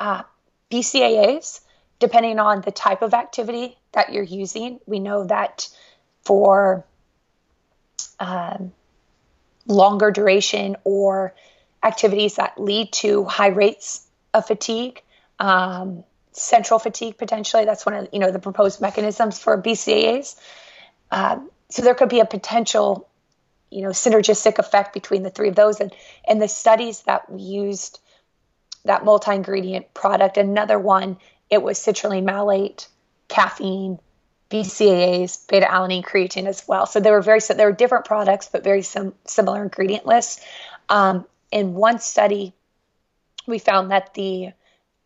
[0.00, 0.22] Uh,
[0.70, 1.60] BCAAs,
[2.02, 5.68] depending on the type of activity that you're using, we know that
[6.24, 6.84] for
[8.18, 8.72] um,
[9.68, 11.32] longer duration or
[11.80, 15.00] activities that lead to high rates of fatigue,
[15.38, 17.64] um, central fatigue potentially.
[17.64, 20.34] That's one of you know the proposed mechanisms for BCAAs.
[21.12, 23.08] Um, so there could be a potential,
[23.70, 25.78] you know, synergistic effect between the three of those.
[25.78, 25.94] And
[26.26, 28.00] and the studies that we used
[28.84, 31.16] that multi-ingredient product, another one,
[31.52, 32.88] it was citrulline malate,
[33.28, 33.98] caffeine,
[34.50, 36.86] BCAAs, beta alanine, creatine as well.
[36.86, 40.42] So they were very they were different products, but very sim- similar ingredient lists.
[40.88, 42.54] Um, in one study,
[43.46, 44.52] we found that the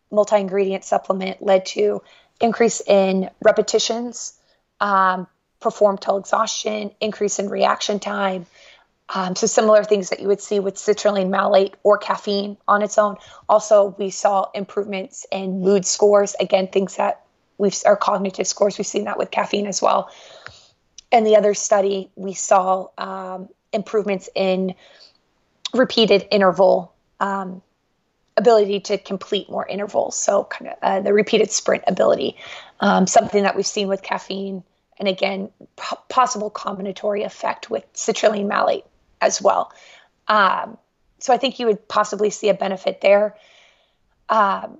[0.09, 2.01] multi ingredient supplement led to
[2.39, 4.39] increase in repetitions,
[4.79, 5.27] um,
[5.59, 8.45] performed till exhaustion, increase in reaction time.
[9.13, 12.97] Um, so similar things that you would see with citrulline malate or caffeine on its
[12.97, 13.15] own.
[13.47, 16.35] Also, we saw improvements in mood scores.
[16.39, 17.21] Again, things that
[17.57, 18.77] we've our cognitive scores.
[18.77, 20.11] We've seen that with caffeine as well.
[21.11, 24.75] And the other study, we saw um, improvements in
[25.73, 27.61] repeated interval um,
[28.35, 30.19] ability to complete more intervals.
[30.19, 32.35] So, kind of uh, the repeated sprint ability,
[32.81, 34.63] um, something that we've seen with caffeine,
[34.99, 35.49] and again,
[36.09, 38.83] possible combinatory effect with citrulline malate
[39.21, 39.71] as well.
[40.27, 40.77] Um,
[41.19, 43.35] so, I think you would possibly see a benefit there.
[44.29, 44.77] Um,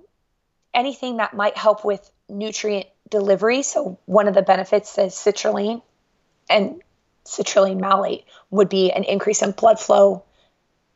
[0.74, 3.62] anything that might help with nutrient delivery.
[3.62, 5.82] So, one of the benefits is citrulline
[6.48, 6.82] and
[7.24, 10.24] citrulline malate would be an increase in blood flow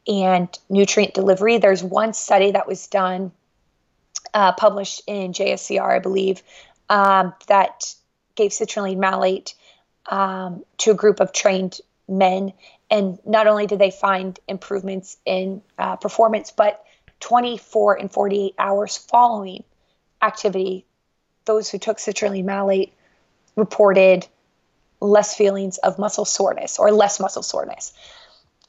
[0.06, 1.58] and nutrient delivery.
[1.58, 3.32] There's one study that was done,
[4.34, 6.42] uh, published in JSCR, I believe,
[6.88, 7.94] um, that
[8.34, 9.54] gave citrulline malate
[10.06, 11.80] um, to a group of trained
[12.18, 12.52] men.
[12.90, 16.84] And not only did they find improvements in uh, performance, but
[17.20, 19.64] 24 and 48 hours following
[20.20, 20.84] activity,
[21.44, 22.92] those who took citrulline malate
[23.56, 24.26] reported
[25.00, 27.92] less feelings of muscle soreness or less muscle soreness.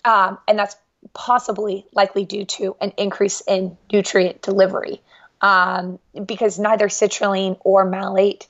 [0.03, 0.75] Um, and that's
[1.13, 5.01] possibly likely due to an increase in nutrient delivery
[5.41, 8.47] um, because neither citrulline or malate,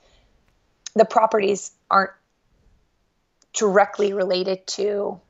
[0.94, 2.12] the properties aren't
[3.54, 5.20] directly related to,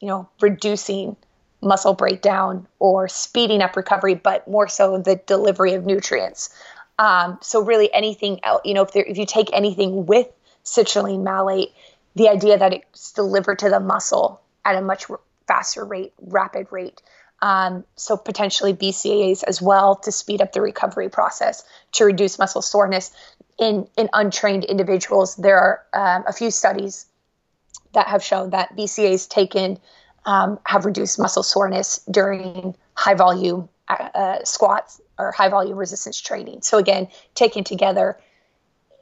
[0.00, 1.16] you know, reducing
[1.62, 6.50] muscle breakdown or speeding up recovery, but more so the delivery of nutrients.
[6.98, 10.28] Um, so really anything else, you know, if, there, if you take anything with
[10.64, 11.72] citrulline malate,
[12.14, 15.06] the idea that it's delivered to the muscle at a much
[15.48, 17.02] faster rate, rapid rate.
[17.42, 22.62] Um, so potentially BCAAs as well to speed up the recovery process to reduce muscle
[22.62, 23.10] soreness
[23.58, 25.36] in in untrained individuals.
[25.36, 27.06] There are um, a few studies
[27.94, 29.78] that have shown that BCAs taken
[30.26, 36.20] um, have reduced muscle soreness during high volume uh, uh, squats or high volume resistance
[36.20, 36.62] training.
[36.62, 38.18] So again, taken together,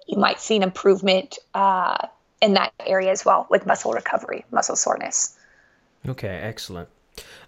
[0.06, 2.08] you might see an improvement uh,
[2.40, 5.38] in that area as well with muscle recovery, muscle soreness.
[6.08, 6.88] Okay, excellent.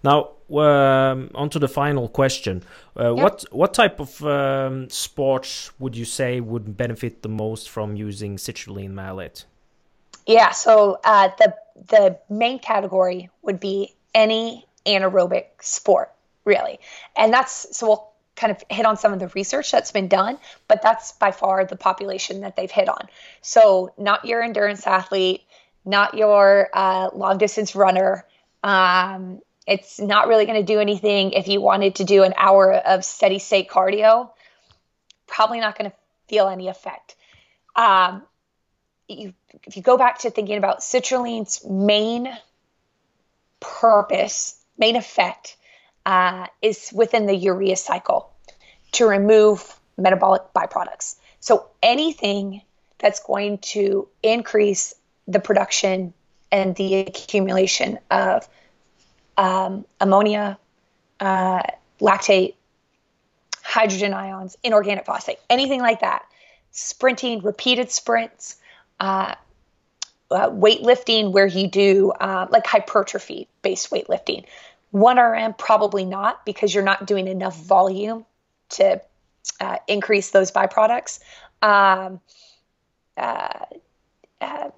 [0.03, 2.63] Now, um, on to the final question.
[2.97, 3.23] Uh, yep.
[3.23, 8.37] What what type of um, sports would you say would benefit the most from using
[8.37, 9.45] citrulline malate?
[10.25, 11.55] Yeah, so uh, the
[11.89, 16.11] the main category would be any anaerobic sport,
[16.45, 16.79] really,
[17.15, 20.37] and that's so we'll kind of hit on some of the research that's been done,
[20.67, 23.07] but that's by far the population that they've hit on.
[23.41, 25.41] So not your endurance athlete,
[25.85, 28.25] not your uh, long distance runner
[28.65, 32.73] um, it's not really going to do anything if you wanted to do an hour
[32.73, 34.31] of steady state cardio.
[35.27, 35.97] Probably not going to
[36.27, 37.15] feel any effect.
[37.75, 38.23] Um,
[39.07, 39.33] you,
[39.63, 42.35] if you go back to thinking about citrulline's main
[43.59, 45.57] purpose, main effect,
[46.05, 48.31] uh, is within the urea cycle
[48.93, 51.15] to remove metabolic byproducts.
[51.39, 52.61] So anything
[52.99, 54.95] that's going to increase
[55.27, 56.13] the production
[56.51, 58.47] and the accumulation of
[59.37, 60.57] um, ammonia,
[61.19, 61.61] uh,
[61.99, 62.55] lactate,
[63.63, 66.23] hydrogen ions, inorganic phosphate, anything like that.
[66.71, 68.57] Sprinting, repeated sprints,
[69.05, 69.35] uh,
[70.31, 74.45] uh, weightlifting where you do uh, like hypertrophy based weightlifting.
[74.93, 78.25] 1RM, probably not because you're not doing enough volume
[78.69, 78.99] to
[79.59, 81.19] uh, increase those byproducts.
[81.61, 82.19] Um,
[83.15, 83.65] uh,
[84.41, 84.69] uh,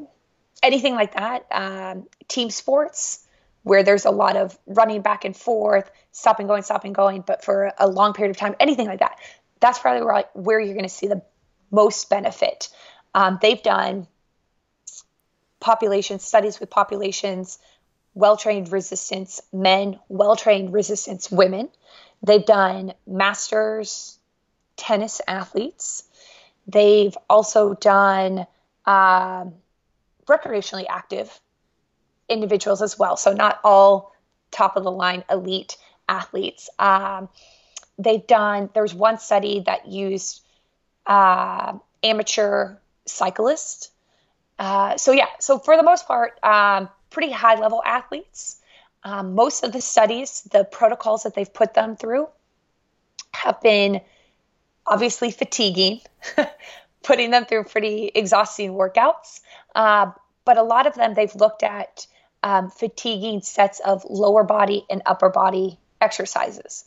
[0.61, 1.45] anything like that.
[1.49, 3.25] Um, team sports,
[3.63, 7.71] where there's a lot of running back and forth, stopping, going, stopping, going, but for
[7.77, 9.17] a long period of time, anything like that.
[9.61, 11.21] That's probably where, where you're going to see the
[11.71, 12.69] most benefit.
[13.13, 14.07] Um, they've done
[15.59, 17.59] population studies with populations,
[18.13, 21.69] well trained resistance men, well trained resistance women.
[22.23, 24.17] They've done masters
[24.77, 26.03] tennis athletes.
[26.67, 28.45] They've also done
[28.85, 29.53] um,
[30.27, 31.39] recreationally active
[32.29, 33.17] individuals as well.
[33.17, 34.13] So, not all
[34.51, 35.77] top of the line elite
[36.07, 36.69] athletes.
[36.79, 37.29] Um,
[37.97, 40.41] they've done, there's one study that used
[41.05, 43.91] uh, amateur cyclists.
[44.59, 48.59] Uh, so, yeah, so for the most part, um, pretty high level athletes.
[49.03, 52.27] Um, most of the studies, the protocols that they've put them through,
[53.31, 54.01] have been
[54.85, 56.01] obviously fatiguing,
[57.03, 59.41] putting them through pretty exhausting workouts.
[59.75, 60.11] Uh,
[60.45, 62.07] but a lot of them they've looked at
[62.41, 66.85] um, fatiguing sets of lower body and upper body exercises.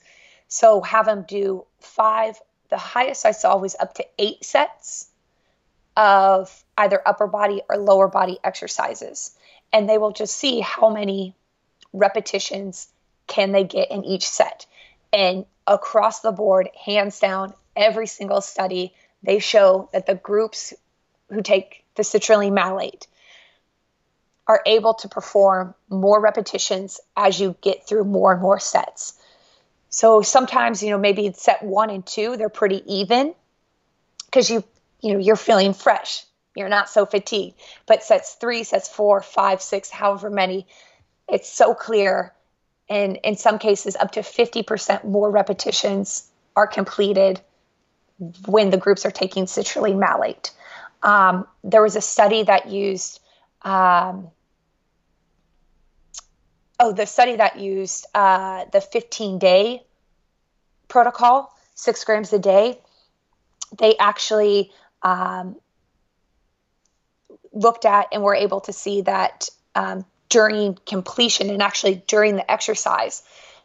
[0.48, 2.40] So have them do five.
[2.70, 5.09] The highest I saw was up to eight sets
[6.00, 9.32] of either upper body or lower body exercises.
[9.70, 11.36] And they will just see how many
[11.92, 12.88] repetitions
[13.26, 14.64] can they get in each set.
[15.12, 20.72] And across the board, hands down, every single study, they show that the groups
[21.28, 23.06] who take the citrulline malate
[24.46, 29.20] are able to perform more repetitions as you get through more and more sets.
[29.90, 33.34] So sometimes, you know, maybe in set one and two, they're pretty even
[34.24, 34.64] because you,
[35.00, 36.24] you know, you're feeling fresh.
[36.56, 37.58] You're not so fatigued.
[37.86, 40.66] But sets three, sets four, five, six, however many,
[41.28, 42.34] it's so clear.
[42.88, 47.40] And in some cases, up to 50% more repetitions are completed
[48.46, 50.50] when the groups are taking citrulline malate.
[51.02, 53.20] Um, there was a study that used,
[53.62, 54.28] um,
[56.78, 59.84] oh, the study that used uh, the 15 day
[60.88, 62.78] protocol, six grams a day.
[63.78, 64.72] They actually
[65.02, 65.56] um,
[67.52, 72.50] looked at and were able to see that um, during completion and actually during the
[72.50, 73.22] exercise,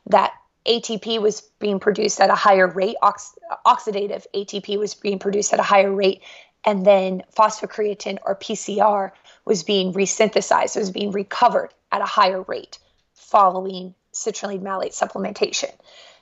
[0.08, 0.34] that
[0.66, 5.60] ATP was being produced at a higher rate, ox- oxidative ATP was being produced at
[5.60, 6.22] a higher rate,
[6.64, 9.12] and then phosphocreatine or PCR
[9.46, 12.80] was being resynthesized, was being recovered at a higher rate
[13.14, 15.72] following citrulline malate supplementation.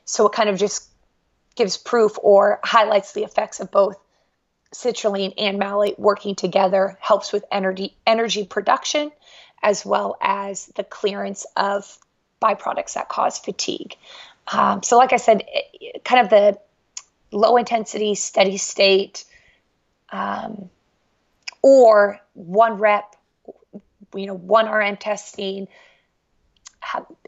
[0.06, 0.90] So it kind of just
[1.56, 3.96] gives proof or highlights the effects of both
[4.74, 9.12] citrulline and malate working together, helps with energy energy production
[9.62, 11.98] as well as the clearance of
[12.42, 13.96] byproducts that cause fatigue.
[14.52, 16.60] Um, so, like I said, it, kind of the
[17.32, 19.24] low intensity, steady state,
[20.12, 20.70] um,
[21.62, 23.16] or one rep,
[24.14, 25.68] you know, one RM testing,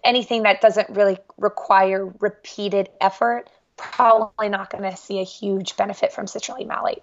[0.03, 6.11] anything that doesn't really require repeated effort, probably not going to see a huge benefit
[6.11, 7.01] from citrulline malate.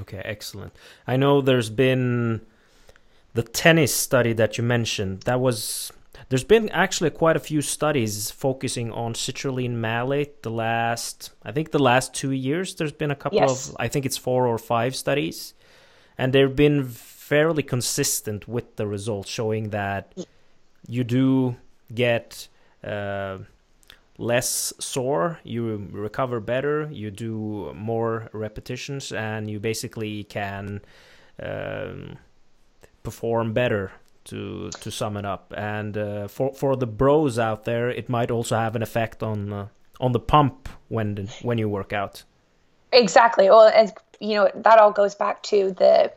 [0.00, 0.72] Okay, excellent.
[1.06, 2.40] I know there's been
[3.34, 5.22] the tennis study that you mentioned.
[5.22, 5.92] That was
[6.28, 11.70] there's been actually quite a few studies focusing on citrulline malate the last, I think
[11.70, 12.74] the last two years.
[12.74, 13.68] There's been a couple yes.
[13.70, 15.54] of, I think it's four or five studies,
[16.16, 20.14] and they've been fairly consistent with the results, showing that
[20.88, 21.56] you do
[21.94, 22.48] get
[22.82, 23.38] uh,
[24.18, 30.80] less sore, you recover better, you do more repetitions, and you basically can
[31.42, 32.16] um,
[33.02, 33.92] perform better
[34.24, 35.52] to to sum it up.
[35.56, 39.52] And uh, for for the bros out there, it might also have an effect on
[39.52, 39.68] uh,
[40.00, 42.24] on the pump when when you work out.
[42.92, 43.48] Exactly.
[43.48, 46.12] Well, and you know that all goes back to the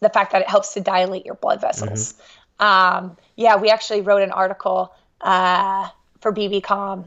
[0.00, 2.14] the fact that it helps to dilate your blood vessels.
[2.14, 2.26] Mm-hmm.
[2.58, 5.88] Um, yeah, we actually wrote an article uh,
[6.20, 7.06] for BB.com.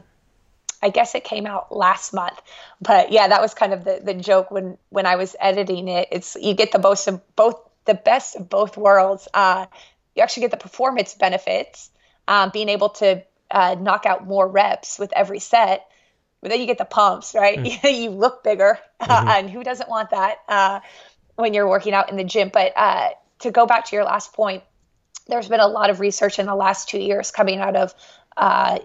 [0.82, 2.40] I guess it came out last month,
[2.80, 6.08] but yeah, that was kind of the, the joke when when I was editing it.
[6.10, 9.28] It's you get the most of both the best of both worlds.
[9.32, 9.66] Uh,
[10.14, 11.90] you actually get the performance benefits,
[12.28, 15.86] um, being able to uh, knock out more reps with every set.
[16.40, 17.58] But then you get the pumps, right?
[17.58, 18.02] Mm.
[18.02, 19.28] you look bigger, mm-hmm.
[19.28, 20.38] and who doesn't want that?
[20.48, 20.80] Uh,
[21.36, 22.50] when you're working out in the gym.
[22.52, 23.10] But uh,
[23.40, 24.62] to go back to your last point,
[25.26, 27.94] there's been a lot of research in the last two years coming out of
[28.36, 28.78] uh,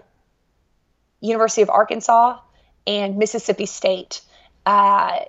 [1.20, 2.38] University of Arkansas
[2.86, 4.20] and Mississippi State,
[4.64, 5.20] uh,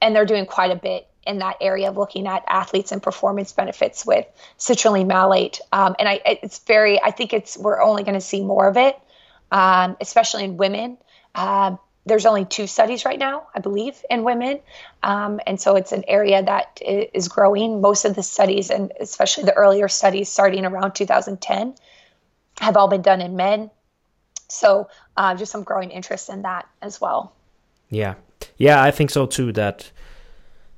[0.00, 3.52] and they're doing quite a bit in that area of looking at athletes and performance
[3.52, 4.26] benefits with
[4.58, 5.60] citrulline malate.
[5.70, 8.76] Um, and I, it's very, I think it's we're only going to see more of
[8.76, 8.98] it,
[9.50, 10.98] um, especially in women.
[11.34, 14.60] Uh, there's only two studies right now, I believe, in women.
[15.02, 17.80] Um, and so it's an area that is growing.
[17.80, 21.74] Most of the studies, and especially the earlier studies starting around 2010,
[22.58, 23.70] have all been done in men.
[24.52, 27.32] So uh, just some growing interest in that as well.
[27.90, 28.14] Yeah.
[28.56, 29.52] Yeah, I think so too.
[29.52, 29.90] That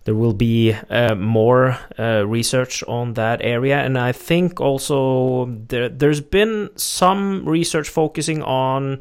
[0.04, 5.88] there will be uh, more uh, research on that area and i think also there,
[5.88, 9.00] there's been some research focusing on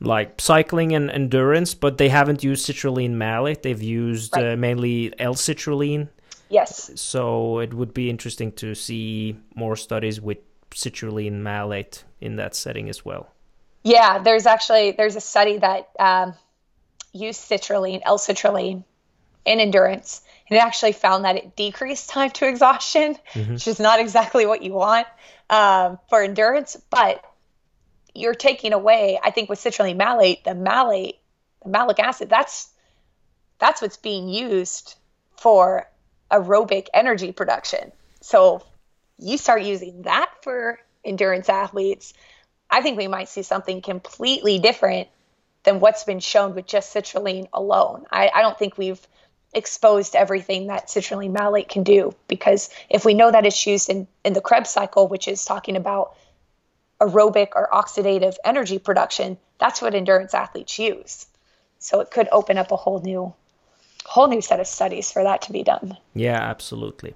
[0.00, 3.62] like cycling and endurance, but they haven't used citrulline malate.
[3.62, 4.52] They've used right.
[4.52, 6.08] uh, mainly L-citrulline.
[6.50, 6.90] Yes.
[6.96, 10.38] So it would be interesting to see more studies with
[10.70, 13.28] citrulline malate in that setting as well.
[13.84, 16.34] Yeah, there's actually there's a study that um,
[17.12, 18.82] used citrulline, L-citrulline,
[19.44, 23.52] in endurance, and it actually found that it decreased time to exhaustion, mm-hmm.
[23.52, 25.06] which is not exactly what you want
[25.50, 27.22] um, for endurance, but
[28.14, 31.16] you're taking away, I think with citrulline malate, the malate,
[31.62, 32.70] the malic acid, that's
[33.58, 34.96] that's what's being used
[35.36, 35.88] for
[36.30, 37.92] aerobic energy production.
[38.20, 38.62] So
[39.18, 42.14] you start using that for endurance athletes,
[42.74, 45.06] I think we might see something completely different
[45.62, 48.04] than what's been shown with just citrulline alone.
[48.10, 49.00] I, I don't think we've
[49.52, 54.08] exposed everything that citrulline malate can do because if we know that it's used in,
[54.24, 56.16] in the Krebs cycle, which is talking about
[57.00, 61.26] aerobic or oxidative energy production, that's what endurance athletes use.
[61.78, 63.32] So it could open up a whole new
[64.04, 65.96] whole new set of studies for that to be done.
[66.12, 67.14] Yeah, absolutely.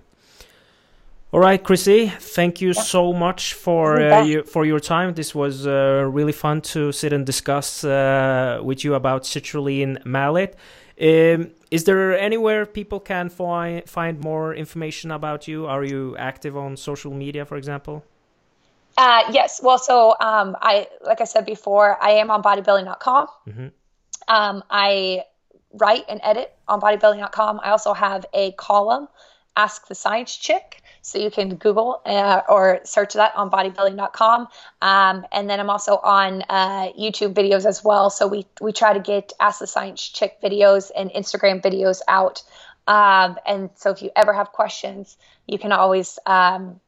[1.30, 5.12] All right, Krissy, thank you so much for uh, you, for your time.
[5.12, 10.54] This was uh, really fun to sit and discuss uh, with you about citrulline malate.
[10.98, 15.66] Um, is there anywhere people can fi- find more information about you?
[15.66, 18.04] Are you active on social media, for example?
[18.96, 19.60] Uh, yes.
[19.62, 23.26] Well, so um, I, like I said before, I am on bodybuilding.com.
[23.46, 23.66] Mm-hmm.
[24.28, 25.24] Um, I
[25.74, 27.60] write and edit on bodybuilding.com.
[27.62, 29.08] I also have a column,
[29.56, 30.82] Ask the Science Chick.
[31.02, 34.48] So you can Google uh, or search that on bodybuilding.com.
[34.82, 38.10] Um, and then I'm also on uh, YouTube videos as well.
[38.10, 42.42] So we, we try to get Ask the Science Chick videos and Instagram videos out.
[42.86, 46.80] Um, and so if you ever have questions, you can always um,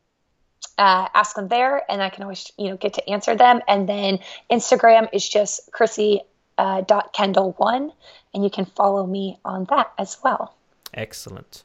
[0.78, 3.60] uh, ask them there, and I can always you know get to answer them.
[3.68, 4.18] And then
[4.50, 6.20] Instagram is just Krissy
[6.56, 7.92] uh, dot Kendall one,
[8.32, 10.54] and you can follow me on that as well.
[10.94, 11.62] Excellent.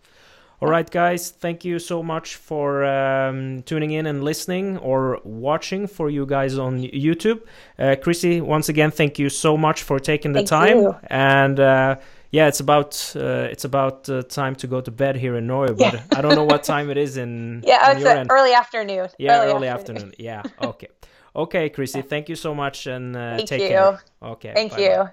[0.62, 5.86] All right, guys, thank you so much for um, tuning in and listening or watching
[5.86, 7.42] for you guys on YouTube.
[7.78, 10.78] Uh, Krissy, once again, thank you so much for taking the thank time.
[10.78, 10.96] You.
[11.08, 11.98] And uh,
[12.32, 15.74] yeah, it's about uh, it's about uh, time to go to bed here in Norway,
[15.74, 16.04] but yeah.
[16.16, 17.62] I don't know what time it is in.
[17.66, 19.10] Yeah, it's early afternoon.
[19.18, 20.10] Yeah, early, early afternoon.
[20.10, 20.16] afternoon.
[20.18, 20.88] Yeah, okay,
[21.36, 23.68] okay, Krissy, thank you so much, and uh, thank take you.
[23.68, 24.02] care.
[24.22, 25.10] Okay, thank bye you.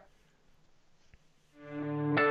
[2.17, 2.22] Bye.